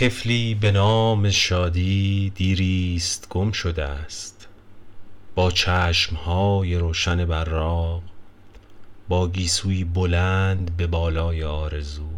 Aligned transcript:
طفلی 0.00 0.54
به 0.54 0.72
نام 0.72 1.30
شادی 1.30 2.32
دیریست 2.34 3.28
گم 3.28 3.52
شده 3.52 3.84
است. 3.84 4.48
با 5.34 5.50
چشمهای 5.50 6.74
روشن 6.74 7.24
براق 7.24 8.02
با 9.08 9.28
گیسویی 9.28 9.84
بلند 9.84 10.76
به 10.76 10.86
بالای 10.86 11.44
آرزو. 11.44 12.10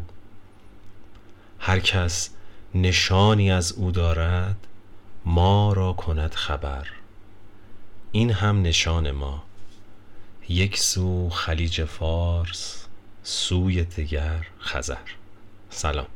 هر 1.58 1.78
کس 1.78 2.30
نشانی 2.74 3.50
از 3.50 3.72
او 3.72 3.90
دارد 3.90 4.66
ما 5.24 5.72
را 5.72 5.92
کند 5.92 6.34
خبر. 6.34 6.86
این 8.12 8.30
هم 8.30 8.62
نشان 8.62 9.10
ما. 9.10 9.42
یک 10.48 10.78
سو 10.78 11.30
خلیج 11.30 11.84
فارس 11.84 12.86
سوی 13.22 13.84
دگر 13.84 14.46
خزر. 14.60 14.96
سلام. 15.70 16.06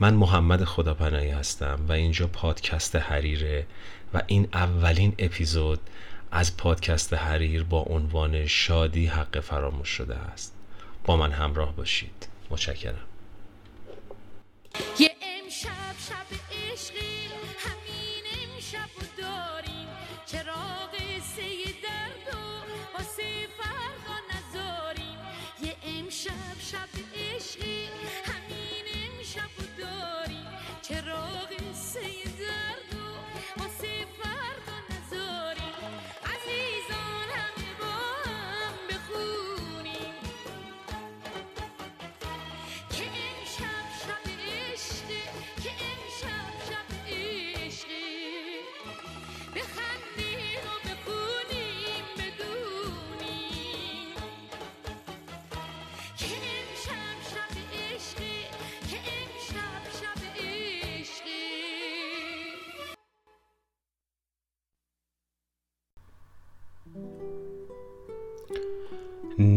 من 0.00 0.14
محمد 0.14 0.64
خداپناهی 0.64 1.30
هستم 1.30 1.80
و 1.88 1.92
اینجا 1.92 2.26
پادکست 2.26 2.96
حریره 2.96 3.66
و 4.14 4.22
این 4.26 4.48
اولین 4.52 5.14
اپیزود 5.18 5.80
از 6.30 6.56
پادکست 6.56 7.14
حریر 7.14 7.64
با 7.64 7.80
عنوان 7.80 8.46
شادی 8.46 9.06
حق 9.06 9.40
فراموش 9.40 9.88
شده 9.88 10.16
است. 10.16 10.54
با 11.04 11.16
من 11.16 11.32
همراه 11.32 11.76
باشید. 11.76 12.28
متشکرم. 12.50 13.06
یه 14.98 15.10
امشب 15.22 15.68
شب 16.08 16.26
عشقی 16.72 17.29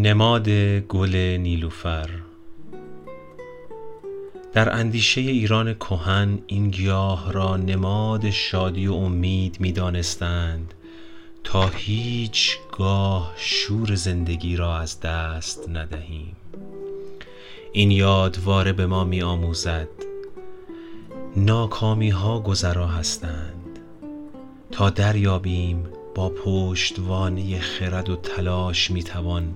نماد 0.03 0.49
گل 0.79 1.15
نیلوفر. 1.15 2.09
در 4.53 4.73
اندیشه 4.73 5.21
ایران 5.21 5.73
کهن 5.73 6.39
این 6.47 6.69
گیاه 6.69 7.31
را 7.31 7.57
نماد 7.57 8.29
شادی 8.29 8.87
و 8.87 8.93
امید 8.93 9.59
می 9.59 9.71
دانستند 9.71 10.73
تا 11.43 11.67
هیچ 11.67 12.57
گاه 12.71 13.33
شور 13.37 13.95
زندگی 13.95 14.55
را 14.55 14.77
از 14.77 14.99
دست 14.99 15.69
ندهیم. 15.69 16.35
این 17.71 17.91
یادواره 17.91 18.73
به 18.73 18.85
ما 18.85 19.03
می 19.03 19.21
آموزد 19.21 19.89
ناکامی 21.35 22.09
ها 22.09 22.39
گذرا 22.39 22.87
هستند 22.87 23.79
تا 24.71 24.89
دریابیم 24.89 25.83
با 26.15 26.29
پشتوانه 26.29 27.59
خرد 27.59 28.09
و 28.09 28.15
تلاش 28.15 28.91
می‌توان 28.91 29.55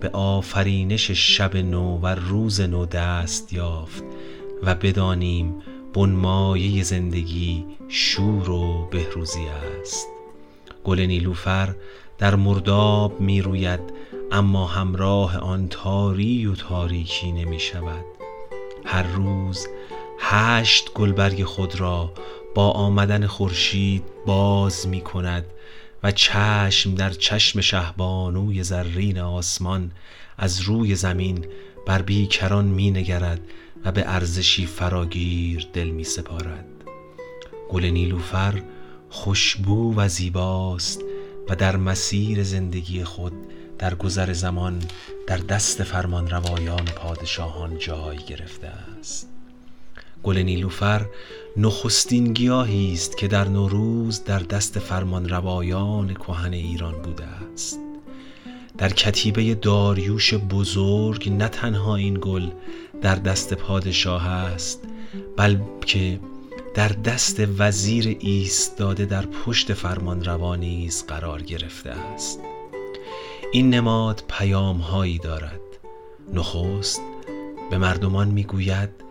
به 0.00 0.08
آفرینش 0.08 1.10
شب 1.10 1.56
نو 1.56 1.98
و 1.98 2.06
روز 2.06 2.60
نو 2.60 2.86
دست 2.86 3.52
یافت 3.52 4.04
و 4.62 4.74
بدانیم 4.74 5.54
بنمایه 5.94 6.82
زندگی 6.82 7.64
شور 7.88 8.50
و 8.50 8.88
بهروزی 8.90 9.46
است. 9.80 10.06
گل 10.84 11.00
نیلوفر 11.00 11.74
در 12.18 12.34
مرداب 12.34 13.20
می 13.20 13.42
روید 13.42 13.80
اما 14.32 14.66
همراه 14.66 15.38
آن 15.38 15.68
تاری 15.68 16.46
و 16.46 16.54
تاریکی 16.54 17.32
نمی 17.32 17.60
شود. 17.60 18.04
هر 18.84 19.02
روز 19.02 19.66
هشت 20.18 20.92
گلبرگ 20.94 21.44
خود 21.44 21.80
را 21.80 22.12
با 22.54 22.70
آمدن 22.70 23.26
خورشید 23.26 24.02
باز 24.26 24.88
می 24.88 25.00
کند 25.00 25.44
و 26.02 26.12
چشم 26.12 26.94
در 26.94 27.10
چشم 27.10 27.60
شهبانوی 27.60 28.62
زرین 28.62 29.18
آسمان 29.18 29.90
از 30.38 30.60
روی 30.60 30.94
زمین 30.94 31.46
بر 31.86 32.02
بیکران 32.02 32.64
می 32.64 32.90
نگرد 32.90 33.40
و 33.84 33.92
به 33.92 34.08
ارزشی 34.08 34.66
فراگیر 34.66 35.66
دل 35.72 35.88
می 35.88 36.04
سپارد. 36.04 36.66
گل 37.68 37.84
نیلوفر 37.84 38.62
خوشبو 39.10 39.94
و 39.96 40.08
زیباست 40.08 41.00
و 41.48 41.56
در 41.56 41.76
مسیر 41.76 42.42
زندگی 42.42 43.04
خود 43.04 43.32
در 43.78 43.94
گذر 43.94 44.32
زمان 44.32 44.82
در 45.26 45.36
دست 45.36 45.82
فرمان 45.82 46.30
روایان 46.30 46.84
پادشاهان 46.84 47.78
جای 47.78 48.16
گرفته 48.16 48.66
است. 48.66 49.28
گل 50.22 50.38
نیلوفر 50.38 51.06
نخستین 51.56 52.32
گیاهی 52.32 52.92
است 52.92 53.16
که 53.16 53.28
در 53.28 53.48
نوروز 53.48 54.24
در 54.24 54.38
دست 54.38 54.78
فرمان 54.78 55.28
روایان 55.28 56.14
کهن 56.14 56.52
ایران 56.52 57.02
بوده 57.02 57.24
است. 57.24 57.78
در 58.78 58.88
کتیبه 58.88 59.54
داریوش 59.54 60.34
بزرگ 60.34 61.28
نه 61.28 61.48
تنها 61.48 61.96
این 61.96 62.18
گل 62.20 62.50
در 63.02 63.14
دست 63.14 63.54
پادشاه 63.54 64.26
است 64.26 64.84
بلکه 65.36 66.20
در 66.74 66.88
دست 66.88 67.42
وزیر 67.58 68.16
ایستاده 68.20 69.04
در 69.04 69.26
پشت 69.26 69.72
فرمان 69.72 70.24
روا 70.24 70.56
نیز 70.56 71.04
قرار 71.06 71.42
گرفته 71.42 71.90
است. 71.90 72.40
این 73.52 73.74
نماد 73.74 74.24
پیام 74.28 74.76
هایی 74.76 75.18
دارد. 75.18 75.60
نخست 76.34 77.00
به 77.70 77.78
مردمان 77.78 78.28
می‌گوید 78.28 79.09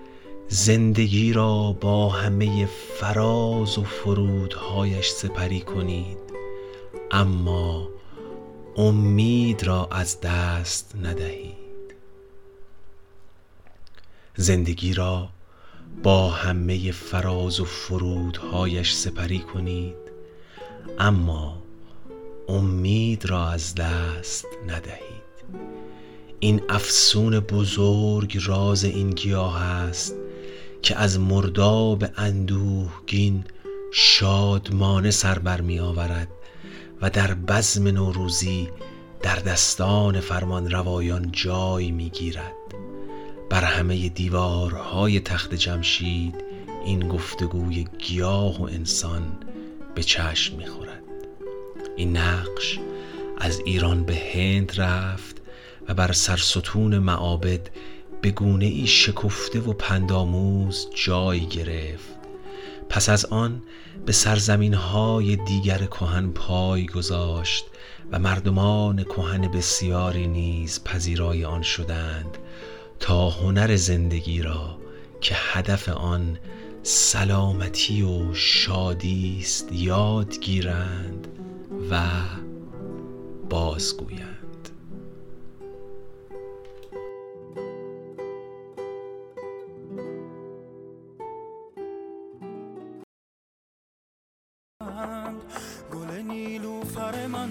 زندگی 0.52 1.34
را 1.34 1.76
با 1.82 2.10
همه 2.10 2.66
فراز 2.66 3.78
و 3.78 3.84
فرودهایش 3.84 5.10
سپری 5.10 5.60
کنید. 5.60 6.18
اما 7.12 7.90
امید 8.78 9.64
را 9.64 9.88
از 9.92 10.22
دست 10.22 10.96
ندهید. 11.04 11.96
زندگی 14.36 14.94
را 14.94 15.30
با 16.04 16.30
همه 16.30 16.92
فراز 16.92 17.60
و 17.60 17.66
فرودهایش 17.66 18.94
سپری 18.94 19.40
کنید. 19.40 19.96
اما 21.00 21.64
امید 22.48 23.26
را 23.26 23.50
از 23.50 23.76
دست 23.76 24.46
ندهید. 24.68 25.20
این 26.40 26.62
افسون 26.70 27.40
بزرگ 27.40 28.38
راز 28.46 28.84
این 28.84 29.10
گیاه 29.10 29.62
است 29.62 30.16
که 30.82 30.98
از 30.98 31.20
مرداب 31.20 32.06
اندوهگین 32.18 33.44
شادمانه 33.94 35.12
سر 35.12 35.40
بر 35.40 35.62
می 35.62 35.80
آورد 35.80 36.28
و 37.02 37.10
در 37.10 37.34
بزم 37.34 37.88
نوروزی 37.88 38.70
در 39.22 39.36
دستان 39.36 40.20
فرمان 40.20 40.72
روایان 40.72 41.30
جای 41.32 41.92
می 41.92 42.10
گیرد. 42.10 42.54
بر 43.50 43.64
همه 43.64 44.10
دیوارهای 44.10 45.20
تخت 45.20 45.54
جمشید 45.54 46.36
این 46.86 47.08
گفتگوی 47.08 47.86
گیاه 47.98 48.62
و 48.62 48.64
انسان 48.64 49.38
به 49.96 50.04
چشم 50.04 50.58
می 50.58 50.66
خورد. 50.66 51.04
این 51.98 52.18
نقش 52.18 52.80
از 53.38 53.60
ایران 53.66 54.04
به 54.04 54.16
هند 54.16 54.82
رفت 54.82 55.42
و 55.88 55.94
بر 55.94 56.12
سرستون 56.12 56.98
معابد 57.00 57.70
به 58.22 58.32
گونه 58.32 58.66
ای 58.66 58.88
شکفته 58.88 59.60
و 59.60 59.74
پنداموز 59.74 60.88
جای 61.06 61.40
گرفت. 61.46 62.10
پس 62.90 63.10
از 63.10 63.26
آن 63.26 63.62
به 64.06 64.12
سرزمین 64.12 64.74
های 64.74 65.36
دیگر 65.36 65.78
کهن 65.78 66.32
پای 66.32 66.86
گذاشت 66.86 67.66
و 68.12 68.20
مردمان 68.20 69.04
کهن 69.04 69.52
بسیاری 69.52 70.28
نیز 70.28 70.84
پذیرای 70.84 71.46
آن 71.46 71.62
شدند 71.62 72.38
تا 73.00 73.30
هنر 73.30 73.76
زندگی 73.76 74.42
را 74.42 74.78
که 75.22 75.36
هدف 75.38 75.90
آن 75.90 76.38
سلامتی 76.84 78.02
و 78.02 78.34
شادی 78.34 79.38
است 79.42 79.70
یاد 79.72 80.40
گیرند 80.40 81.28
و 81.92 82.02
بازگویند. 83.50 84.39
دختر 97.00 97.28
من. 97.28 97.50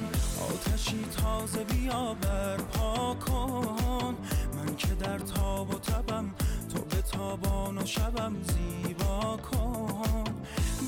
آتشی 0.50 1.04
تازه 1.22 1.64
بیا 1.64 2.14
برپا 2.14 3.14
کن. 3.14 4.16
من 4.56 4.76
که 4.76 4.86
در 4.86 5.18
تاب 5.18 5.74
و 5.74 5.78
تبم 5.78 6.34
تو 6.74 6.80
به 6.80 7.02
تابان 7.02 7.78
و 7.78 7.86
شبم 7.86 8.36
زیبا 8.42 9.36
کن. 9.36 10.24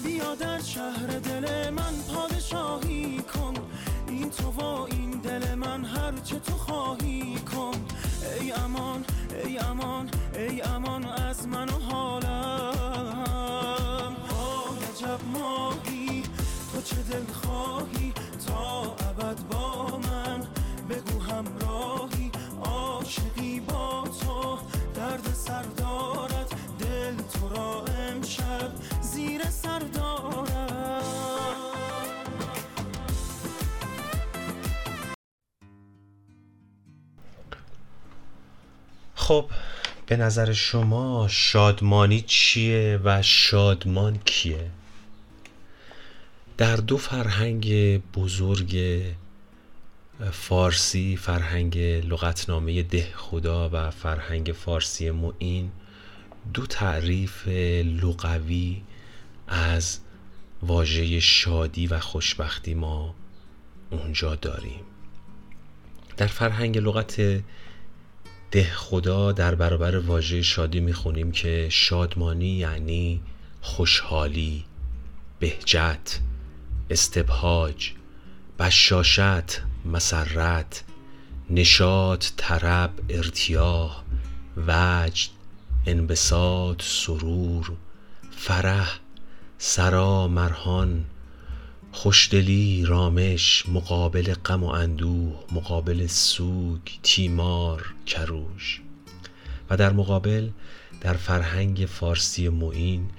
بیا 0.04 0.34
در 0.34 0.60
شهر 0.60 1.06
دل 1.06 1.70
من 1.70 1.94
پادشاهی 2.14 3.18
کن. 3.18 3.54
این 4.08 4.30
تو 4.30 4.50
و 4.50 4.64
این 4.90 5.10
دل 5.10 5.54
من 5.54 5.84
هر 5.84 6.12
چه 6.24 6.38
تو 6.38 6.52
خواهی 6.52 7.34
کن. 7.34 7.74
ای 8.40 8.52
امان 8.52 9.04
ای 9.44 9.58
امان 9.58 10.10
ای 10.34 10.62
امان 10.62 11.04
از 11.04 11.48
من 11.48 11.68
و 11.68 11.78
حالم. 11.78 12.26
آه 14.30 14.76
عجب 14.90 15.20
ماهی 15.32 16.22
تو 16.72 16.82
چه 16.82 17.02
دل 17.02 17.32
خواهی 17.32 18.12
تا 18.50 18.82
ابد 18.82 19.41
با 19.50 19.99
من 19.99 20.41
بگو 20.88 21.20
همراهی 21.20 22.31
عاشقی 22.62 23.61
با 23.61 24.05
تو. 24.20 24.58
درد 24.94 25.35
سر 25.35 25.62
دارد 25.62 26.55
دل 26.79 27.17
تو 27.17 27.49
را 27.49 27.85
امشب 27.85 28.70
زیر 29.00 29.44
سر 29.44 29.79
دارد. 29.79 31.05
خب 39.14 39.44
به 40.06 40.17
نظر 40.17 40.53
شما 40.53 41.29
شادمانی 41.29 42.25
چیه 42.26 43.00
و 43.05 43.23
شادمان 43.23 44.19
کیه؟ 44.25 44.70
در 46.60 46.76
دو 46.76 46.96
فرهنگ 46.96 47.98
بزرگ 47.98 49.02
فارسی 50.32 51.16
فرهنگ 51.16 51.78
لغتنامه 51.78 52.82
ده 52.82 53.08
خدا 53.16 53.70
و 53.72 53.90
فرهنگ 53.90 54.52
فارسی 54.52 55.10
معین 55.10 55.70
دو 56.54 56.66
تعریف 56.66 57.48
لغوی 58.02 58.82
از 59.48 59.98
واژه 60.62 61.20
شادی 61.20 61.86
و 61.86 62.00
خوشبختی 62.00 62.74
ما 62.74 63.14
اونجا 63.90 64.34
داریم. 64.34 64.80
در 66.16 66.26
فرهنگ 66.26 66.78
لغت 66.78 67.20
ده 68.50 68.72
خدا 68.74 69.32
در 69.32 69.54
برابر 69.54 69.98
واژه 69.98 70.42
شادی 70.42 70.80
می‌خونیم 70.80 71.32
که 71.32 71.68
شادمانی 71.70 72.50
یعنی 72.50 73.20
خوشحالی 73.60 74.64
بهجت 75.38 76.20
استبهاج 76.90 77.92
بشاشت 78.58 79.60
مسرت 79.84 80.84
نشاط 81.50 82.26
طرب 82.37 82.90
ارتیاح 83.08 84.02
وجد 84.56 85.28
انبساط 85.87 86.82
سرور 86.82 87.72
فرح 88.37 88.98
سرا 89.58 90.28
مرهان 90.28 91.04
خوشدلی 91.92 92.84
رامش 92.84 93.69
مقابل 93.69 94.34
غم 94.34 94.64
و 94.64 94.69
اندوه 94.69 95.44
مقابل 95.52 96.06
سوگ 96.06 96.81
تیمار 97.02 97.94
کروش. 98.06 98.81
و 99.70 99.76
در 99.76 99.93
مقابل 99.93 100.50
در 101.00 101.14
فرهنگ 101.14 101.88
فارسی 101.90 102.48
معین 102.48 103.10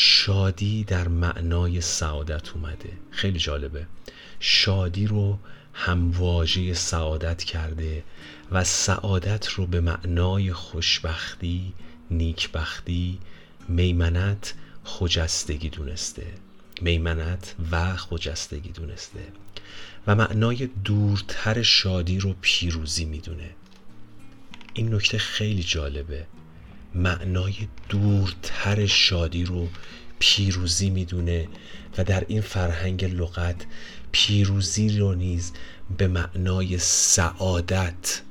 شادی 0.00 0.84
در 0.84 1.08
معنای 1.08 1.80
سعادت 1.80 2.50
اومده. 2.50 2.92
خیلی 3.10 3.38
جالبه. 3.38 3.86
شادی 4.40 5.06
رو 5.06 5.38
همواژه 5.74 6.74
سعادت 6.74 7.44
کرده 7.44 8.04
و 8.52 8.64
سعادت 8.64 9.48
رو 9.48 9.66
به 9.66 9.80
معنای 9.80 10.52
خوشبختی 10.52 11.72
نیکبختی 12.10 13.18
میمنت 13.68 14.54
خجستگی 14.84 15.68
دونسته. 15.68 16.26
میمنت 16.80 17.54
و 17.70 17.96
خجستگی 17.96 18.70
دونسته. 18.72 19.26
و 20.06 20.14
معنای 20.14 20.68
دورتر 20.84 21.62
شادی 21.62 22.18
رو 22.18 22.34
پیروزی 22.40 23.04
می‌دونه. 23.04 23.50
این 24.74 24.94
نکته 24.94 25.18
خیلی 25.18 25.62
جالبه. 25.62 26.26
معنای 26.94 27.54
دورتر 27.88 28.86
شادی 28.86 29.44
رو 29.44 29.68
پیروزی 30.18 30.90
می‌دونه 30.90 31.48
و 31.98 32.04
در 32.04 32.24
این 32.28 32.40
فرهنگ 32.40 33.04
لغت 33.04 33.66
پیروزی 34.12 34.98
رو 34.98 35.14
نیز 35.14 35.52
به 35.98 36.08
معنای 36.08 36.78
سعادت 36.78 38.22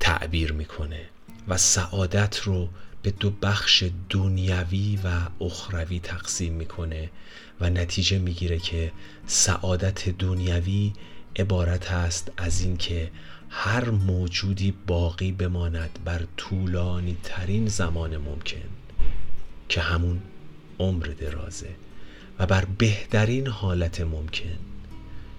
تعبیر 0.00 0.52
می‌کنه 0.52 1.00
و 1.48 1.56
سعادت 1.56 2.38
رو 2.38 2.68
به 3.02 3.10
دو 3.10 3.30
بخش 3.30 3.84
دنیوی 4.10 4.98
و 5.04 5.44
اخروی 5.44 6.00
تقسیم 6.00 6.52
می‌کنه 6.52 7.10
و 7.60 7.70
نتیجه 7.70 8.18
می‌گیره 8.18 8.58
که 8.58 8.92
سعادت 9.26 10.08
دنیوی 10.08 10.92
عبارت 11.36 11.92
است 11.92 12.32
از 12.36 12.60
اینکه 12.60 13.10
هر 13.58 13.90
موجودی 13.90 14.74
باقی 14.86 15.32
بماند 15.32 15.98
بر 16.04 16.26
طولانی 16.36 17.16
ترین 17.22 17.68
زمان 17.68 18.16
ممکن 18.16 18.68
که 19.68 19.80
همون 19.80 20.22
عمر 20.78 21.04
درازه 21.04 21.68
و 22.38 22.46
بر 22.46 22.64
بهترین 22.64 23.46
حالت 23.46 24.00
ممکن 24.00 24.58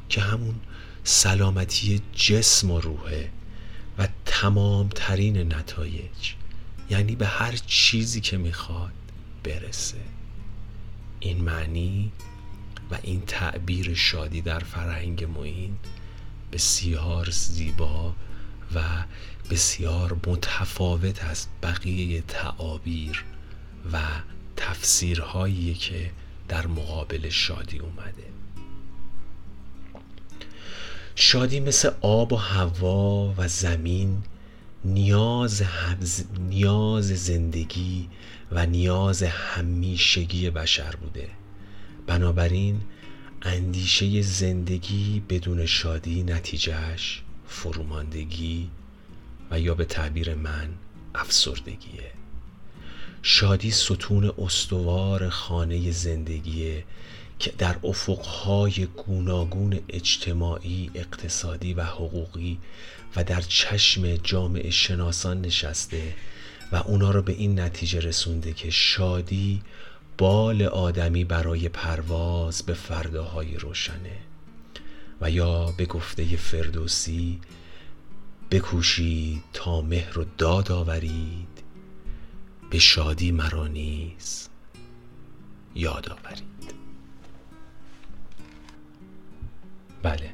که 0.10 0.22
همون 0.22 0.56
سلامتی 1.04 2.02
جسم 2.14 2.72
و 2.72 2.80
روحه 2.80 3.30
و 3.98 4.08
تمام 4.25 4.90
ترین 4.96 5.54
نتایج 5.54 6.34
یعنی 6.90 7.16
به 7.16 7.28
هر 7.28 7.56
چیزی 7.68 8.22
که 8.22 8.38
می‌خواد 8.38 8.94
برسه. 9.44 9.98
این 11.19 11.44
معنی 11.44 12.12
و 12.92 12.98
این 13.04 13.22
تعبیر 13.22 13.94
شادی 13.94 14.42
در 14.42 14.60
فرهنگ 14.60 15.24
معین 15.24 15.78
بسیار 16.52 17.30
زیبا 17.30 18.14
و 18.76 18.80
بسیار 19.50 20.18
متفاوت 20.28 21.24
از 21.24 21.48
بقیه 21.64 22.22
تعابیر 22.22 23.24
و 23.94 24.00
تفسیرهایی 24.58 25.74
که 25.74 26.12
در 26.48 26.68
مقابل 26.68 27.30
شادی 27.30 27.80
اومده. 27.80 28.24
شادی 31.16 31.60
مثل 31.60 31.92
آب 32.02 32.33
و 32.33 32.36
هوا 32.36 33.33
و 33.38 33.48
زمین 33.48 34.24
نیاز, 34.86 35.62
حبز- 35.62 36.26
نیاز 36.40 37.07
زندگی 37.07 38.10
و 38.52 38.66
نیاز 38.66 39.24
همیشگی 39.24 40.50
بشر 40.50 40.95
بوده. 40.95 41.30
بنابراین 42.07 42.81
اندیشه 43.42 44.22
زندگی 44.22 45.24
بدون 45.30 45.66
شادی 45.66 46.24
نتیجهش 46.24 47.22
فروماندگی 47.48 48.70
و 49.52 49.60
یا 49.60 49.76
به 49.76 49.86
تعبیر 49.86 50.36
من 50.36 50.70
افسردگیه. 51.16 52.12
شادی 53.22 53.72
ستون 53.72 54.34
استوار 54.38 55.30
خانه 55.30 55.92
زندگیه 55.92 56.84
که 57.40 57.54
در 57.58 57.76
افقهای 57.84 58.86
گوناگون 58.86 59.80
اجتماعی 59.90 60.92
اقتصادی 60.96 61.74
و 61.74 61.84
حقوقی 61.84 62.58
و 63.16 63.24
در 63.24 63.42
چشم 63.42 64.16
جامعه 64.16 64.70
شناسان 64.70 65.42
نشسته 65.42 66.14
و 66.72 66.76
اونا 66.76 67.12
رو 67.12 67.22
به 67.22 67.34
این 67.34 67.60
نتیجه 67.60 68.00
رسونده 68.00 68.54
که 68.54 68.70
شادی 68.70 69.62
بال 70.18 70.62
آدمی 70.62 71.24
برای 71.24 71.69
پرواز 71.69 72.64
به 72.64 72.74
فرداهای 72.74 73.57
روشنه. 73.57 74.18
و 75.21 75.31
یا 75.31 75.71
به 75.78 75.86
گفته 75.86 76.38
فردوسی 76.38 77.42
بکوشید 78.52 79.44
تا 79.54 79.81
مهر 79.81 80.19
و 80.19 80.26
داد 80.38 80.71
آورید. 80.71 81.64
به 82.69 82.80
شادی 82.80 83.31
مرا 83.31 83.68
نیز 83.68 84.50
یاد 85.76 86.09
آورید. 86.09 86.74
بله 90.04 90.33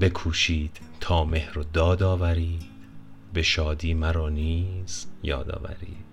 بکوشید 0.00 0.80
تا 1.00 1.24
مهر 1.24 1.58
و 1.58 1.64
داد 1.64 2.02
آورید. 2.02 2.76
به 3.32 3.42
شادی 3.42 3.94
مرا 3.94 4.28
نیز 4.28 5.06
یاد 5.22 5.50
آورید. 5.50 6.05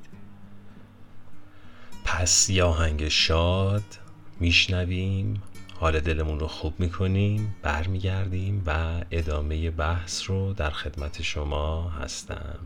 پس 2.20 2.50
یه 2.50 2.64
آهنگ 2.64 3.08
شاد 3.08 3.84
میشنویم. 4.40 5.44
حال 5.80 6.00
دلمون 6.00 6.40
رو 6.40 6.48
خوب 6.48 6.80
می‌کنیم 6.80 7.56
برمیگردیم 7.62 8.64
و 8.66 9.02
ادامه 9.12 9.72
بحث 9.72 10.30
رو 10.30 10.54
در 10.54 10.70
خدمت 10.70 11.22
شما 11.22 11.90
هستم. 11.90 12.60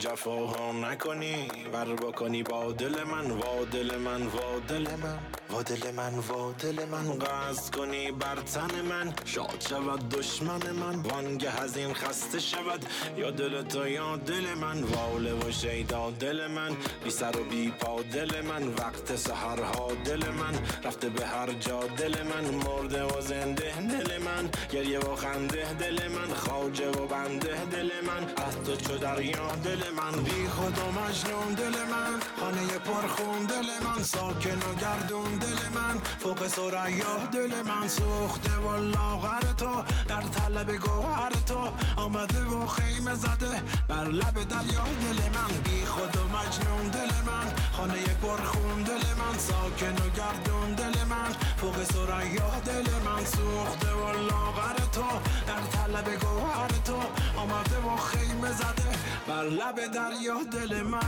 قصد 0.00 0.12
جفاها 0.12 0.72
نکنی 0.72 1.48
ور 1.72 1.94
بکنی 1.94 2.42
با 2.42 2.72
دل 2.72 3.04
من 3.04 3.30
وا 3.30 3.64
دل 3.72 3.96
من 3.96 4.26
وا 4.26 4.60
دل 4.68 4.88
من. 5.02 5.39
وا 5.52 5.62
دل 5.62 5.90
من 5.90 6.14
وا 6.14 6.52
دل 6.52 6.84
من 6.84 7.18
قصد 7.18 7.74
کنی 7.74 8.12
بر 8.12 8.36
تن 8.36 8.80
من. 8.80 9.14
شاد 9.24 9.64
شود 9.68 10.08
دشمن 10.08 10.70
من 10.70 10.96
وانگه 11.02 11.60
از 11.60 11.76
این 11.76 11.94
خسته 11.94 12.38
شود. 12.40 12.86
یا 13.16 13.30
دل 13.30 13.62
تو 13.62 13.88
یا 13.88 14.16
دل 14.16 14.54
من 14.54 14.82
واله 14.82 15.32
و 15.32 15.50
شیدا 15.50 16.10
دل 16.10 16.46
من. 16.46 16.76
بی 17.04 17.10
سر 17.10 17.36
و 17.36 17.44
بی 17.44 17.70
پا 17.70 18.02
دل 18.02 18.40
من 18.40 18.68
وقت 18.68 19.16
سحرها 19.16 19.88
دل 20.04 20.28
من. 20.28 20.54
رفته 20.84 21.08
به 21.08 21.26
هر 21.26 21.52
جا 21.52 21.80
دل 21.80 22.22
من 22.22 22.44
مرده 22.44 23.04
و 23.04 23.20
زنده 23.20 23.74
دل 23.80 24.18
من. 24.18 24.50
گریه 24.72 24.98
و 24.98 25.16
خنده 25.16 25.74
دل 25.74 26.08
من 26.08 26.34
خواجه 26.34 26.90
و 26.90 27.06
بنده 27.06 27.64
دل 27.64 27.90
من. 28.06 28.22
از 28.46 28.54
تو 28.64 28.76
چو 28.76 28.98
دریا 28.98 29.56
دل 29.64 29.82
من. 29.96 30.22
بی 30.22 30.48
خود 30.48 30.78
و 30.78 31.00
مجنون 31.00 31.54
دل 31.54 31.84
من 31.92 32.20
خانه 32.40 32.78
پرخون 32.78 33.46
دل 33.46 33.68
من. 33.84 34.02
ساکن 34.02 34.58
و 34.58 34.74
گردون 34.80 35.39
دل 35.40 35.62
من 35.74 35.96
فوق 36.18 36.46
سریا 36.46 37.14
دل 37.32 37.62
من 37.62 37.88
سوخته 37.88 38.56
و 38.56 38.76
لاغر 38.76 39.40
تو 39.56 39.82
در 40.08 40.20
طلب 40.20 40.76
گوهر 40.76 41.32
تو. 41.46 41.68
آمده 41.96 42.44
و 42.44 42.66
خیمه 42.66 43.14
زده 43.14 43.62
بر 43.88 44.04
لب 44.04 44.34
دریا. 44.34 44.84
دل 45.02 45.20
من 45.36 45.52
بی 45.64 45.86
خود 45.86 46.16
و 46.16 46.24
مجنون 46.36 46.88
دل 46.88 47.12
من. 47.26 47.48
خانه 47.72 47.94
پرخون 48.22 48.82
دل 48.82 49.04
من. 49.20 49.38
ساکن 49.38 49.96
و 50.02 50.08
گردون 50.18 50.74
دل 50.74 51.04
من. 51.04 51.32
فوق 51.56 51.84
سریا 51.84 52.50
دل 52.66 52.88
من 53.06 53.24
سوخته 53.24 53.92
و 53.92 54.12
لاغر 54.28 54.76
تو 54.92 55.08
در 55.46 55.62
طلب 55.72 56.20
گوهر 56.20 56.68
تو. 56.84 57.00
آمده 57.40 57.78
و 57.78 57.96
خیمه 57.96 58.52
زده 58.52 58.90
بر 59.28 59.44
لب 59.44 59.92
دریا. 59.92 60.38
دل 60.52 60.82
من 60.82 61.00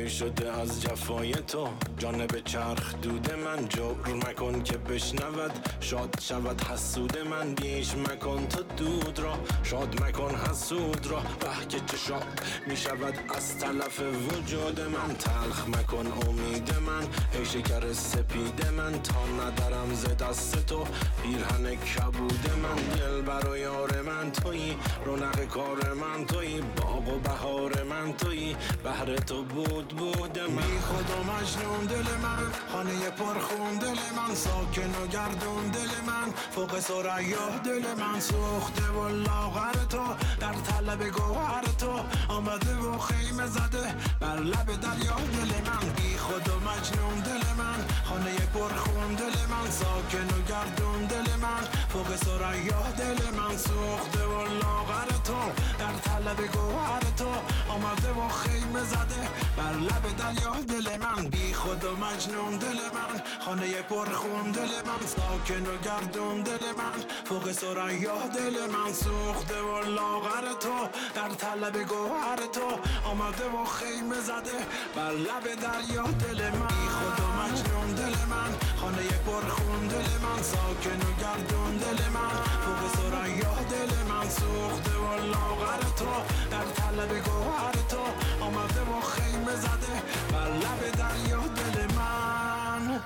ای 0.00 0.10
شده 0.10 0.52
از 0.52 0.82
جفای 0.82 1.32
تو. 1.32 1.68
جانب 1.98 2.40
چرخ 2.44 2.94
دود 3.02 3.32
من 3.32 3.68
جور 3.68 4.14
مکن 4.14 4.62
که 4.62 4.76
بشنود. 4.76 5.52
شاد 5.80 6.20
شود 6.20 6.60
حسود 6.60 7.18
من. 7.18 7.54
بیش 7.54 7.94
مکن 7.94 8.46
تو 8.46 8.62
دود 8.62 9.18
را. 9.18 9.38
شاد 9.62 10.02
مکن 10.02 10.34
حسود 10.34 11.06
را. 11.06 11.18
به 11.18 11.66
که 11.68 11.80
چه 11.86 11.96
شاد 11.96 12.40
می 12.66 12.76
شود 12.76 13.14
از 13.36 13.58
تلف 13.58 14.00
وجود 14.00 14.80
من. 14.80 15.14
تلخ 15.14 15.68
مکن 15.68 16.06
امید 16.28 16.74
من. 16.86 17.04
ای 17.32 17.44
شکر 17.44 17.92
سپید 17.92 18.66
من. 18.76 19.02
تا 19.02 19.26
ندارم 19.26 19.94
ز 19.94 20.04
دست 20.04 20.66
تو. 20.66 20.84
پیرهن 21.22 21.76
کبود 21.76 22.50
من. 22.62 22.98
دل 22.98 23.20
بر 23.22 23.48
و 23.48 23.56
یار 23.56 24.02
من 24.02 24.32
تویی. 24.32 24.76
رونق 25.04 25.44
کار 25.44 25.92
من 25.92 26.26
تویی. 26.26 26.60
باغ 26.76 27.08
و 27.08 27.18
بهار 27.18 27.79
من 28.00 28.12
تویی؟ 28.12 28.56
بهر 28.84 29.16
تو 29.16 29.44
بود 29.44 29.88
بود 29.88 30.38
من. 30.38 30.56
بی 30.56 30.78
خود 30.78 31.10
مجنون 31.30 31.86
دل 31.86 32.16
من. 32.22 32.44
خانه 32.72 33.10
پرخون 33.10 33.78
دل 33.78 34.00
من. 34.16 34.34
ساکن 34.34 34.90
و 35.02 35.06
گردون 35.06 35.68
دل 35.68 35.90
من. 36.06 36.32
فوق 36.50 36.80
سریا 36.80 37.48
دل 37.64 37.94
من. 37.98 38.20
سوخته 38.20 38.88
و 38.90 39.08
لاغر 39.08 39.72
تو. 39.90 40.04
در 40.40 40.52
طلب 40.52 41.08
گوهر 41.08 41.64
تو. 41.78 42.00
آمده 42.28 42.76
و 42.76 42.98
خیمه 42.98 43.46
زده. 43.46 43.94
بر 44.20 44.36
لب 44.36 44.66
دریا 44.66 45.16
دل 45.32 45.52
من. 45.68 45.92
بی 45.96 46.18
خود 46.18 46.50
مجنون 46.50 47.20
دل 47.20 47.44
من. 47.58 47.80
خانه 48.04 48.36
پرخون 48.54 49.14
دل 49.14 49.36
من. 49.50 49.70
ساکن 49.70 50.28
و 50.34 50.42
گردون 50.48 51.06
دل 51.06 51.36
من. 51.42 51.64
فوق 51.88 52.16
سریا 52.16 52.82
دل 52.98 53.20
من. 53.36 53.56
سوخته 53.56 54.24
و 54.24 54.44
لاغر 54.62 55.10
تو. 55.24 55.40
در 55.78 55.92
طلب 56.04 56.46
گوهر 56.52 57.00
تو. 57.16 57.30
آمده 57.68 57.89
و 57.90 58.28
خیمه 58.28 58.84
زده. 58.84 59.28
بر 59.56 59.72
لب 59.72 60.16
دریا 60.16 60.54
دل 60.68 60.96
من 60.96 61.28
بی 61.28 61.54
خود 61.54 61.84
و 61.84 61.96
مجنون 61.96 62.56
دل 62.56 62.80
من. 62.94 63.22
خانه 63.44 63.82
پرخون 63.82 64.50
دل 64.50 64.68
من 64.88 65.06
ساکن 65.06 65.66
و 65.66 65.76
گردون 65.84 66.42
دل 66.42 66.64
من. 66.78 67.24
فوق 67.24 67.52
سریا 67.52 68.18
دل 68.34 68.66
من 68.66 68.92
سوخته 68.92 69.60
و 69.62 69.84
لاغر 69.84 70.52
تو. 70.60 70.88
در 71.14 71.28
طلب 71.28 71.76
گوهر 71.82 72.36
تو 72.36 72.68
آمده 73.08 73.44
و 73.44 73.64
خیمه 73.64 74.20
زده. 74.20 74.58
بر 74.96 75.12
لب 75.12 75.60
دریا 75.60 76.02
دل 76.02 76.50
من 76.50 76.66
بی 76.66 76.88
خود 76.88 77.20
و 77.20 77.28
مجنون 77.42 77.94
دل 77.94 78.16
من. 78.30 78.50
خانه 78.80 79.08
پرخون 79.26 79.86
دل 79.88 80.10
من 80.22 80.42
ساکن 80.42 81.00
و 81.06 81.10
گردون 81.22 81.76
دل 81.76 82.08
من. 82.08 82.34
فوق 82.64 82.82
سریا 82.96 83.54
دل 83.70 83.92
من 84.08 84.28
سوخته 84.28 84.96
و 84.96 85.26
لاغر 85.32 85.80
تو. 85.98 86.12
در 86.50 86.64
طلب 86.64 87.24
گوهر 87.24 87.79
تو 87.88 88.44
آمده 88.44 88.80
و 88.80 89.00
خیمه 89.00 89.56
زده 89.56 90.02
بر 90.32 90.48
لب 90.48 90.90
دریا 90.98 91.40
دل 91.40 91.94
من 91.94 93.00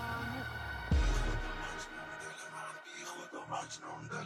مجنون 3.55 4.09
دل 4.11 4.25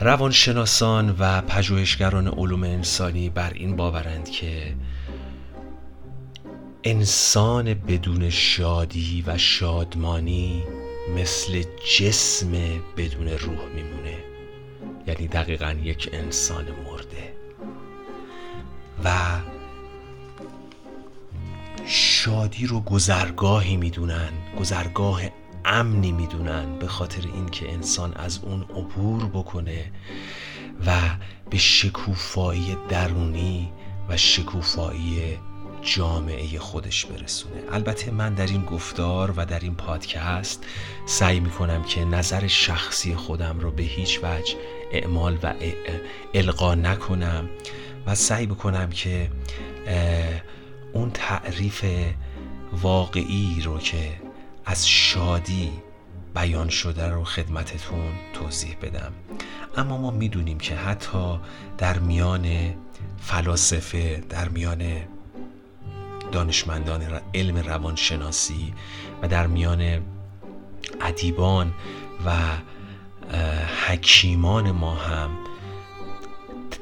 روانشناسان 0.00 1.16
و 1.18 1.40
پژوهشگران 1.40 2.28
علوم 2.28 2.62
انسانی 2.62 3.30
بر 3.30 3.52
این 3.52 3.76
باورند 3.76 4.28
که 4.28 4.76
انسان 6.84 7.74
بدون 7.74 8.30
شادی 8.30 9.24
و 9.26 9.38
شادمانی 9.38 10.62
مثل 11.16 11.64
جسم 11.98 12.52
بدون 12.96 13.28
روح 13.28 13.64
میمونه. 13.74 14.18
یعنی 15.06 15.28
دقیقا 15.28 15.76
یک 15.82 16.10
انسان 16.12 16.64
مرده. 16.64 17.34
و 19.04 19.10
شادی 21.86 22.66
رو 22.66 22.80
گذرگاهی 22.80 23.76
می‌دونن 23.76 24.30
گذرگاه 24.60 25.22
امنی 25.64 26.12
می‌دونن 26.12 26.78
به 26.78 26.86
خاطر 26.86 27.22
اینکه 27.34 27.72
انسان 27.72 28.14
از 28.14 28.38
اون 28.42 28.62
عبور 28.62 29.24
بکنه 29.24 29.92
و 30.86 31.00
به 31.50 31.58
شکوفایی 31.58 32.76
درونی 32.88 33.72
و 34.08 34.16
شکوفایی 34.16 35.38
جامعه 35.82 36.58
خودش 36.58 37.06
برسونه. 37.06 37.62
البته 37.72 38.10
من 38.10 38.34
در 38.34 38.46
این 38.46 38.64
گفتار 38.64 39.34
و 39.36 39.46
در 39.46 39.60
این 39.60 39.74
پادکست 39.74 40.64
سعی 41.06 41.40
می‌کنم 41.40 41.82
که 41.82 42.04
نظر 42.04 42.46
شخصی 42.46 43.14
خودم 43.14 43.60
رو 43.60 43.70
به 43.70 43.82
هیچ 43.82 44.20
وجه 44.22 44.54
اعمال 44.92 45.38
و 45.42 45.54
القا 46.34 46.74
نکنم 46.74 47.48
و 48.06 48.14
سعی 48.14 48.46
بکنم 48.46 48.90
که 48.90 49.30
اون 50.92 51.10
تعریف 51.10 51.84
واقعی 52.72 53.60
رو 53.64 53.78
که 53.78 54.12
از 54.64 54.88
شادی 54.88 55.72
بیان 56.34 56.68
شده 56.68 57.08
رو 57.08 57.24
خدمتتون 57.24 58.12
توضیح 58.32 58.76
بدم. 58.82 59.12
اما 59.76 59.98
ما 59.98 60.10
می‌دونیم 60.10 60.58
که 60.58 60.74
حتی 60.74 61.38
در 61.78 61.98
میان 61.98 62.74
فلاسفه 63.20 64.22
در 64.28 64.48
میان 64.48 64.82
دانشمندان 66.32 67.20
علم 67.34 67.56
روانشناسی 67.56 68.74
و 69.22 69.28
در 69.28 69.46
میان 69.46 70.02
ادیبان 71.00 71.72
و 72.26 72.32
حکیمان 73.86 74.70
ما 74.70 74.94
هم 74.94 75.30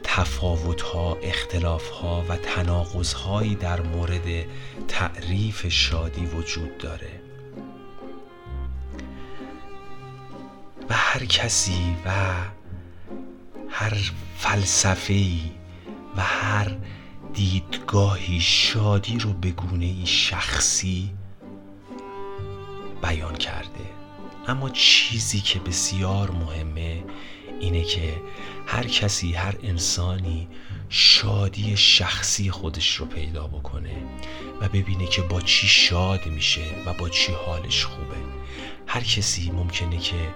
تفاوت 0.03 0.83
ها 0.83 1.19
اختلاف 1.23 1.89
ها 1.89 2.25
و 2.29 2.37
تناقض 2.37 3.13
هایی 3.13 3.55
در 3.55 3.81
مورد 3.81 4.47
تعریف 4.89 5.69
شادی 5.69 6.27
وجود 6.27 6.79
داره. 6.79 7.21
و 10.91 10.95
هر 10.95 11.25
کسی 11.25 11.97
و 12.07 12.11
هر 13.71 14.13
فلسفه 14.39 15.27
و 16.17 16.21
هر 16.23 16.77
دیدگاهی 17.35 18.41
شادی 18.41 19.19
رو 19.19 19.33
به 19.33 19.51
گونه 19.51 20.05
شخصی 20.05 21.11
بیان 23.03 23.37
کرده. 23.37 23.91
اما 24.49 24.71
چیزی 24.71 25.41
که 25.41 25.59
بسیار 25.59 26.31
مهمه 26.31 27.05
اینه 27.61 27.85
که 27.85 28.23
هر 28.67 28.87
کسی 28.87 29.33
هر 29.33 29.55
انسانی 29.63 30.49
شادی 30.89 31.77
شخصی 31.77 32.51
خودش 32.51 32.97
رو 32.97 33.07
پیدا 33.07 33.47
بکنه 33.47 33.97
و 34.61 34.69
ببینه 34.69 35.07
که 35.07 35.23
با 35.23 35.41
چی 35.41 35.69
شاد 35.69 36.27
میشه 36.27 36.65
و 36.87 36.95
با 36.95 37.09
چی 37.09 37.33
حالش 37.33 37.85
خوبه. 37.85 38.17
هر 38.87 39.01
کسی 39.01 39.51
ممکنه 39.51 39.99
که 39.99 40.35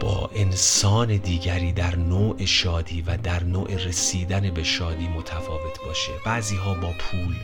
با 0.00 0.30
انسان 0.34 1.16
دیگری 1.16 1.72
در 1.72 1.96
نوع 1.96 2.44
شادی 2.44 3.02
و 3.02 3.16
در 3.16 3.44
نوع 3.44 3.74
رسیدن 3.74 4.50
به 4.50 4.64
شادی 4.64 5.08
متفاوت 5.08 5.80
باشه. 5.86 6.12
بعضی 6.24 6.56
ها 6.56 6.74
با 6.74 6.92
پول 6.98 7.36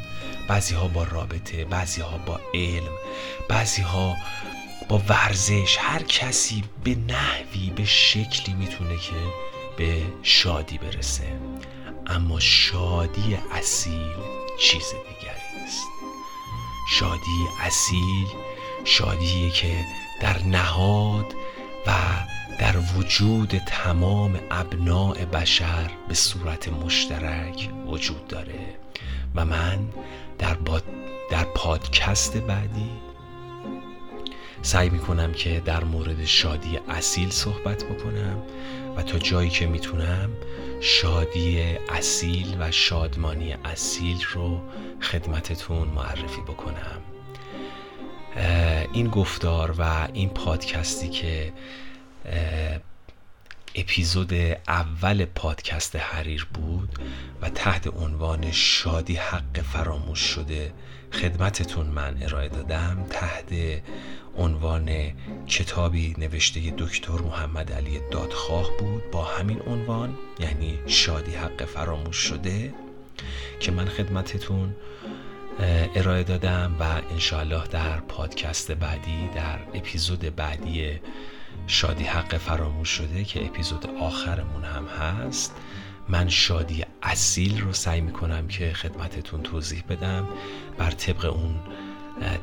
بعضی 0.49 0.75
ها 0.75 0.89
با 0.89 1.03
رابطه 1.03 1.65
بعضی 1.65 2.01
ها 2.01 2.19
با 2.27 2.41
علم 2.55 2.93
بعضی 3.49 3.83
ها 3.83 4.17
با 4.89 5.03
ورزش. 5.09 5.77
هر 5.81 6.03
کسی 6.03 6.65
به 6.85 6.95
نحوی 6.95 7.71
به 7.77 7.85
شکلی 7.85 8.55
می‌تونه 8.55 8.97
که 8.97 9.17
به 9.77 10.03
شادی 10.23 10.79
برسه. 10.79 11.39
اما 12.07 12.41
شادی 12.41 13.39
اصیل 13.53 14.15
چیز 14.61 14.85
دیگری 14.89 15.65
است 15.65 15.85
شادی 16.91 17.47
اصیل 17.61 18.27
شادیه 18.85 19.51
که 19.51 19.85
در 20.21 20.43
نهاد 20.43 21.35
و 21.87 21.93
در 22.59 22.77
وجود 22.97 23.59
تمام 23.67 24.41
ابناع 24.51 25.25
بشر 25.25 25.91
به 26.09 26.15
صورت 26.15 26.69
مشترک 26.69 27.71
وجود 27.87 28.29
داره. 28.29 28.77
و 29.35 29.45
من 29.45 29.79
در, 30.39 30.55
با 30.55 30.81
در 31.31 31.45
پادکست 31.45 32.37
بعدی 32.37 32.91
سعی 34.63 34.91
می‌کنم 34.91 35.33
که 35.33 35.63
در 35.65 35.85
مورد 35.85 36.25
شادی 36.25 36.79
اصیل 36.89 37.31
صحبت 37.31 37.85
بکنم 37.85 38.43
و 38.97 39.03
تا 39.03 39.19
جایی 39.19 39.51
که 39.51 39.67
می‌تونم 39.67 40.31
شادی 40.81 41.63
اصیل 41.89 42.57
و 42.61 42.71
شادمانی 42.71 43.53
اصیل 43.53 44.25
رو 44.33 44.61
خدمتتون 45.01 45.89
معرفی 45.89 46.41
بکنم. 46.41 47.14
این 48.93 49.09
گفتار 49.09 49.75
و 49.79 50.09
این 50.13 50.29
پادکستی 50.29 51.09
که 51.09 51.53
اپیزود 53.75 54.33
اول 54.69 55.25
پادکست 55.25 55.97
حریر 55.97 56.47
بود 56.55 56.89
و 57.43 57.49
تحت 57.51 57.87
عنوان 57.87 58.51
شادی 58.51 59.15
حق 59.15 59.61
فراموش 59.61 60.21
شده 60.21 60.73
خدمتتون 61.13 61.87
من 61.87 62.23
ارائه 62.23 62.49
دادم 62.49 63.07
تحت 63.11 63.55
عنوان 64.37 64.91
کتابی 65.47 66.15
نوشته 66.19 66.75
دکتر 66.79 67.13
محمد 67.13 67.73
علی 67.73 68.01
دادخواه 68.11 68.71
بود 68.79 69.11
با 69.11 69.25
همین 69.25 69.63
عنوان 69.67 70.15
یعنی 70.41 70.79
شادی 70.87 71.33
حق 71.33 71.65
فراموش 71.65 72.17
شده 72.17 72.75
که 73.61 73.73
من 73.73 73.85
خدمتتون 73.85 74.75
ارائه 75.95 76.23
دادم 76.23 76.77
و 76.81 76.85
انشاءالله 77.11 77.67
در 77.67 78.01
پادکست 78.01 78.73
بعدی 78.73 79.29
در 79.35 79.59
اپیزود 79.75 80.37
بعدی 80.37 81.01
شادی 81.67 82.05
حق 82.05 82.37
فراموش 82.37 82.89
شده 82.89 83.25
که 83.25 83.47
اپیزود 83.47 83.87
آخرمون 84.01 84.65
هم 84.65 84.87
هست. 84.87 85.57
من 86.09 86.29
شادی 86.29 86.85
اصیل 87.03 87.61
رو 87.61 87.73
سعی 87.73 88.01
می‌کنم 88.01 88.49
که 88.49 88.73
خدمتتون 88.73 89.43
توضیح 89.43 89.83
بدم. 89.89 90.29
بر 90.79 90.91
طبق 90.91 91.25
اون 91.25 91.61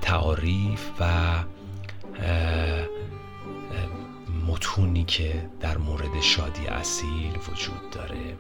تعاریف 0.02 0.90
و 1.00 1.34
متونی 4.48 5.04
که 5.04 5.50
در 5.60 5.78
مورد 5.78 6.22
شادی 6.22 6.68
اصیل 6.68 7.32
وجود 7.52 7.90
داره. 7.92 8.38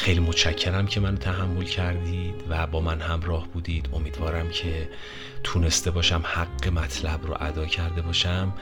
خیلی 0.00 0.20
متشکرم 0.20 0.86
که 0.86 1.00
منو 1.00 1.16
تحمل 1.16 1.64
کردید 1.64 2.34
و 2.48 2.66
با 2.66 2.80
من 2.80 3.00
همراه 3.00 3.48
بودید. 3.48 3.88
امیدوارم 3.92 4.50
که 4.50 4.88
تونسته 5.44 5.90
باشم 5.90 6.22
حق 6.24 6.68
مطلب 6.68 7.26
رو 7.26 7.36
ادا 7.40 7.66
کرده 7.66 8.02
باشم 8.02 8.52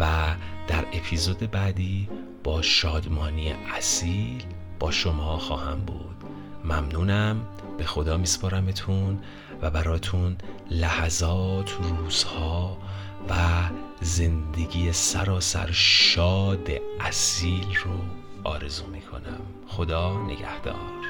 و 0.00 0.34
در 0.68 0.84
اپیزود 0.92 1.50
بعدی 1.50 2.08
با 2.44 2.62
شادمانی 2.62 3.54
اصیل 3.76 4.44
با 4.78 4.90
شما 4.90 5.38
خواهم 5.38 5.80
بود. 5.80 6.16
ممنونم. 6.64 7.46
به 7.78 7.84
خدا 7.84 8.16
میسپارمتون 8.16 9.18
و 9.62 9.70
براتون 9.70 10.36
لحظات 10.70 11.72
روزها 11.72 12.78
و 13.30 13.34
زندگی 14.00 14.92
سراسر 14.92 15.68
شاد 15.72 16.68
اصیل 17.00 17.76
رو 17.84 18.27
آرزو 18.44 18.86
می‌کنم. 18.86 19.40
خدا 19.66 20.22
نگهدار. 20.22 21.04